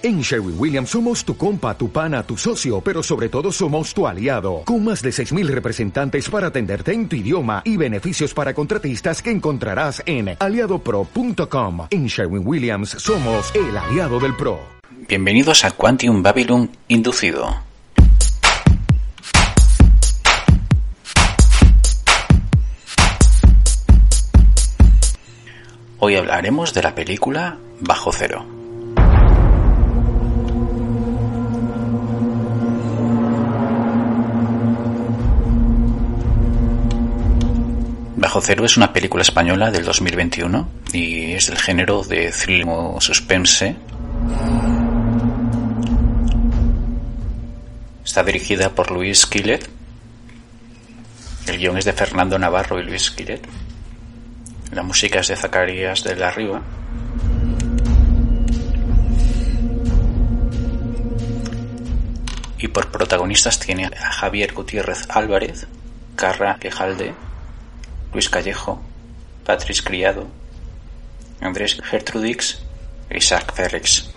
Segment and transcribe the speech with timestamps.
[0.00, 4.06] En Sherwin Williams somos tu compa, tu pana, tu socio, pero sobre todo somos tu
[4.06, 9.20] aliado, con más de 6.000 representantes para atenderte en tu idioma y beneficios para contratistas
[9.20, 11.88] que encontrarás en aliadopro.com.
[11.90, 14.60] En Sherwin Williams somos el aliado del PRO.
[15.08, 17.56] Bienvenidos a Quantum Babylon Inducido.
[25.98, 28.58] Hoy hablaremos de la película Bajo Cero.
[38.38, 42.66] Bajo Cero es una película española del 2021 y es del género de thriller
[43.00, 43.74] suspense.
[48.04, 49.68] Está dirigida por Luis Quillet.
[51.48, 53.44] El guion es de Fernando Navarro y Luis Quillet.
[54.70, 56.62] La música es de Zacarías de la Riva.
[62.56, 65.66] Y por protagonistas tiene a Javier Gutiérrez Álvarez,
[66.14, 67.14] Carra Quejalde,
[68.12, 68.80] Luis Callejo,
[69.44, 70.26] Patrice Criado,
[71.40, 72.60] Andrés Gertrudix
[73.10, 74.10] e Isaac Félix.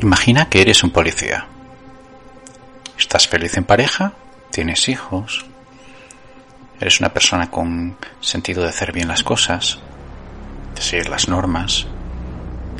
[0.00, 1.46] Imagina que eres un policía.
[2.98, 4.12] Estás feliz en pareja,
[4.50, 5.44] tienes hijos,
[6.80, 9.78] eres una persona con sentido de hacer bien las cosas,
[10.78, 11.88] de seguir las normas,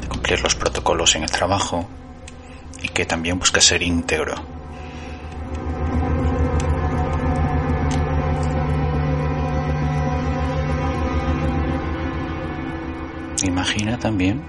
[0.01, 1.89] de cumplir los protocolos en el trabajo
[2.81, 4.37] y que también busca ser íntegro.
[13.43, 14.45] Imagina también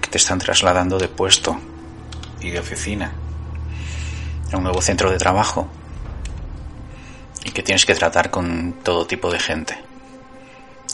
[0.00, 1.60] que te están trasladando de puesto
[2.40, 3.12] y de oficina
[4.50, 5.68] a un nuevo centro de trabajo
[7.44, 9.78] y que tienes que tratar con todo tipo de gente.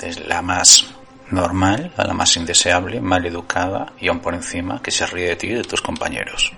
[0.00, 0.93] Desde la más
[1.30, 5.36] normal a la más indeseable, mal educada y aún por encima que se ríe de
[5.36, 6.52] ti y de tus compañeros.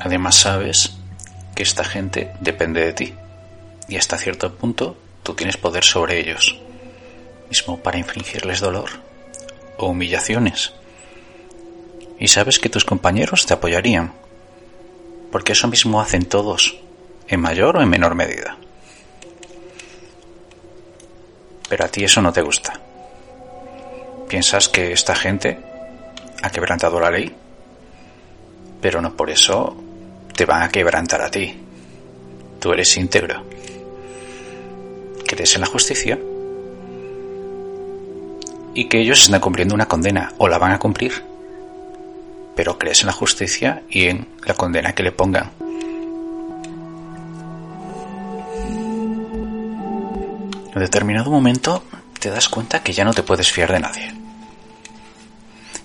[0.00, 0.96] Además sabes
[1.54, 3.14] que esta gente depende de ti
[3.88, 6.58] y hasta cierto punto tú tienes poder sobre ellos,
[7.48, 8.90] mismo para infringirles dolor
[9.76, 10.72] o humillaciones.
[12.20, 14.12] Y sabes que tus compañeros te apoyarían,
[15.30, 16.78] porque eso mismo hacen todos
[17.28, 18.56] en mayor o en menor medida.
[21.68, 22.80] Pero a ti eso no te gusta.
[24.28, 25.58] Piensas que esta gente
[26.42, 27.34] ha quebrantado la ley,
[28.80, 29.76] pero no por eso
[30.34, 31.58] te van a quebrantar a ti.
[32.60, 33.44] Tú eres íntegro.
[35.26, 36.18] ¿Crees en la justicia?
[38.74, 41.12] Y que ellos están cumpliendo una condena o la van a cumplir.
[42.54, 45.50] Pero crees en la justicia y en la condena que le pongan.
[50.78, 51.82] En determinado momento
[52.20, 54.14] te das cuenta que ya no te puedes fiar de nadie.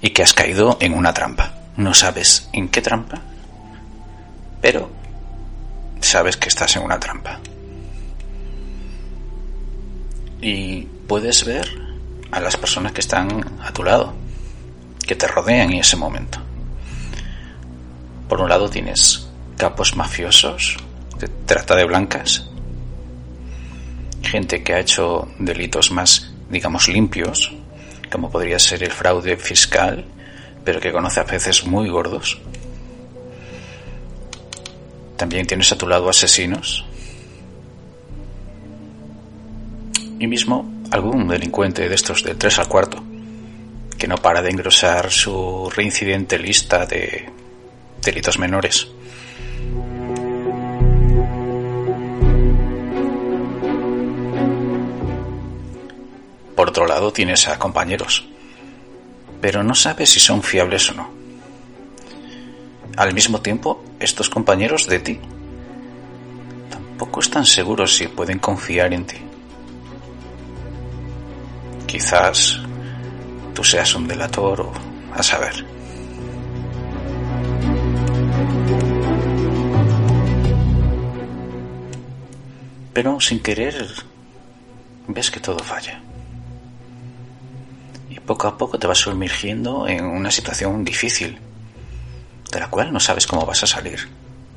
[0.02, 1.56] Y que has caído en una trampa.
[1.78, 3.20] No sabes en qué trampa,
[4.62, 4.92] pero
[6.00, 7.40] sabes que estás en una trampa.
[10.40, 11.68] Y puedes ver
[12.30, 14.14] a las personas que están a tu lado,
[15.08, 16.38] que te rodean en ese momento.
[18.30, 19.28] Por un lado tienes
[19.58, 20.78] capos mafiosos,
[21.18, 22.48] de trata de blancas,
[24.24, 27.54] gente que ha hecho delitos más, digamos, limpios,
[28.12, 30.06] como podría ser el fraude fiscal,
[30.64, 32.40] pero que conoce a peces muy gordos.
[35.18, 36.86] También tienes a tu lado asesinos.
[40.20, 43.04] Y mismo algún delincuente de estos del 3 al cuarto,
[43.98, 47.30] que no para de engrosar su reincidente lista de
[48.02, 48.88] delitos menores.
[56.64, 58.26] Por otro lado, tienes a compañeros,
[59.42, 61.10] pero no sabes si son fiables o no.
[62.96, 65.20] Al mismo tiempo, estos compañeros de ti
[66.70, 69.18] tampoco están seguros si pueden confiar en ti.
[71.86, 72.62] Quizás
[73.54, 74.72] tú seas un delator o
[75.14, 75.66] a saber.
[82.94, 83.86] Pero sin querer
[85.10, 86.02] ves que todo falla
[88.26, 91.40] poco a poco te vas sumergiendo en una situación difícil,
[92.52, 94.08] de la cual no sabes cómo vas a salir.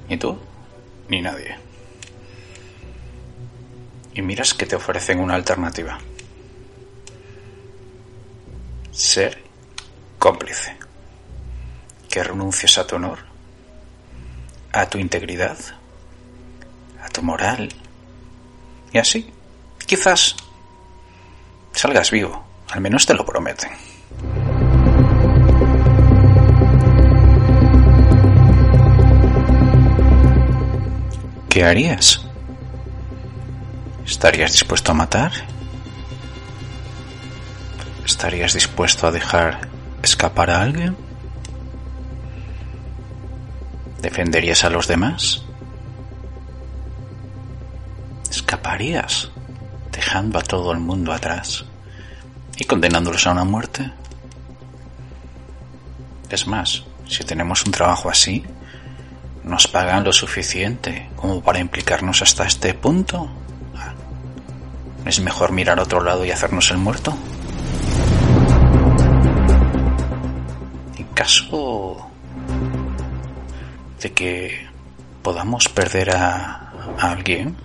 [0.08, 0.38] Ni tú,
[1.08, 1.56] ni nadie.
[4.14, 5.98] Y miras que te ofrecen una alternativa.
[8.92, 9.42] Ser
[10.18, 10.76] cómplice.
[12.08, 13.18] Que renuncies a tu honor,
[14.72, 15.58] a tu integridad,
[17.02, 17.68] a tu moral.
[18.92, 19.30] Y así,
[19.86, 20.36] quizás
[21.72, 23.70] salgas vivo, al menos te lo prometen.
[31.48, 32.22] ¿Qué harías?
[34.04, 35.32] ¿Estarías dispuesto a matar?
[38.04, 39.68] ¿Estarías dispuesto a dejar
[40.02, 40.96] escapar a alguien?
[44.02, 45.44] ¿Defenderías a los demás?
[48.30, 49.30] ¿Escaparías
[49.92, 51.64] dejando a todo el mundo atrás
[52.56, 53.90] y condenándolos a una muerte?
[56.30, 58.44] Es más, si tenemos un trabajo así,
[59.44, 63.28] ¿nos pagan lo suficiente como para implicarnos hasta este punto?
[65.04, 67.16] ¿Es mejor mirar a otro lado y hacernos el muerto?
[70.96, 72.10] En caso
[74.00, 74.66] de que
[75.22, 77.56] podamos perder a, a alguien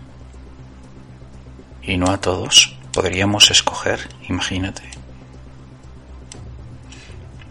[1.81, 4.83] y no a todos, podríamos escoger, imagínate.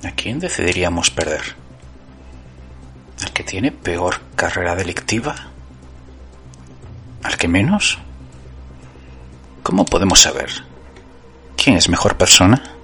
[0.05, 1.57] ¿A quién decidiríamos perder?
[3.23, 5.35] ¿Al que tiene peor carrera delictiva?
[7.23, 7.99] ¿Al que menos?
[9.63, 10.51] ¿Cómo podemos saber
[11.57, 12.80] quién es mejor persona?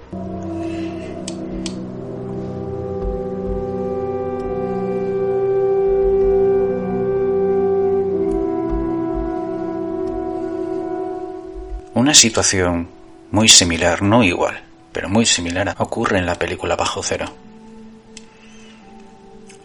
[11.97, 12.87] Una situación
[13.31, 14.61] muy similar, no igual,
[14.91, 17.25] pero muy similar, ocurre en la película Bajo Cero.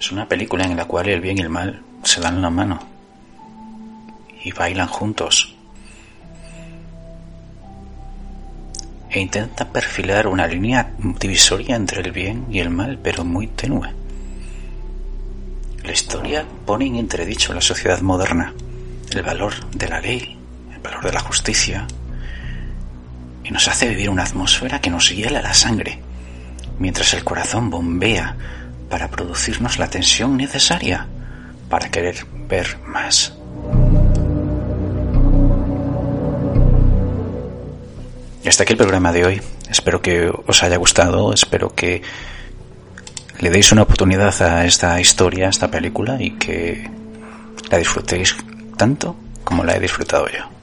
[0.01, 2.81] Es una película en la cual el bien y el mal se dan la mano
[4.43, 5.55] y bailan juntos
[9.11, 10.91] e intenta perfilar una línea
[11.21, 13.93] divisoria entre el bien y el mal, pero muy tenue.
[15.85, 18.55] La historia pone en entredicho la sociedad moderna,
[19.11, 20.39] el valor de la ley,
[20.75, 21.87] el valor de la justicia,
[23.45, 25.99] y nos hace vivir una atmósfera que nos hiela la sangre,
[26.79, 28.37] mientras el corazón bombea
[28.89, 31.07] para producirnos la tensión necesaria
[31.69, 33.33] para querer ver más.
[38.45, 39.43] Y hasta aquí el programa de hoy.
[39.71, 42.03] Espero que os haya gustado, espero que
[43.39, 46.91] le deis una oportunidad a esta historia, a esta película y que
[47.71, 48.37] la disfrutéis
[48.77, 50.62] tanto como la he disfrutado yo.